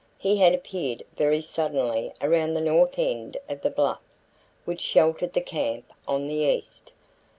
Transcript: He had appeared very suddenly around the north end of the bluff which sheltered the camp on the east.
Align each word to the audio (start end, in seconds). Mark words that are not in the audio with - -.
He 0.17 0.37
had 0.37 0.55
appeared 0.55 1.03
very 1.15 1.41
suddenly 1.41 2.11
around 2.23 2.55
the 2.55 2.59
north 2.61 2.95
end 2.97 3.37
of 3.47 3.61
the 3.61 3.69
bluff 3.69 4.01
which 4.65 4.81
sheltered 4.81 5.33
the 5.33 5.41
camp 5.41 5.93
on 6.07 6.27
the 6.27 6.33
east. 6.37 6.91